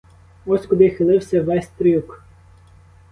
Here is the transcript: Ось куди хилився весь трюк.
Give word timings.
Ось 0.45 0.65
куди 0.65 0.89
хилився 0.89 1.41
весь 1.41 1.67
трюк. 1.67 2.23